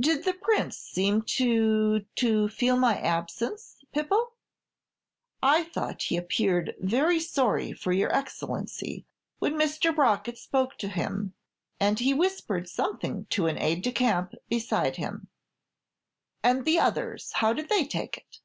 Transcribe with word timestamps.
"Did 0.00 0.24
the 0.24 0.32
Prince 0.32 0.78
seem 0.78 1.20
to 1.36 2.00
to 2.00 2.48
feel 2.48 2.78
my 2.78 2.98
absence, 2.98 3.76
Pipo?" 3.94 4.32
"I 5.42 5.64
thought 5.64 6.04
he 6.04 6.16
appeared 6.16 6.74
very 6.80 7.20
sorry 7.20 7.74
for 7.74 7.92
your 7.92 8.10
Excellency 8.10 9.04
when 9.40 9.58
Mr. 9.60 9.94
Brockett 9.94 10.38
spoke 10.38 10.78
to 10.78 10.88
him, 10.88 11.34
and 11.78 11.98
he 12.00 12.14
whispered 12.14 12.66
something 12.66 13.26
to 13.26 13.42
the 13.44 13.62
aide 13.62 13.82
de 13.82 13.92
camp 13.92 14.32
beside 14.48 14.96
him." 14.96 15.28
"And 16.42 16.64
the 16.64 16.78
others, 16.80 17.32
how 17.32 17.52
did 17.52 17.68
they 17.68 17.84
take 17.84 18.16
it?" 18.16 18.38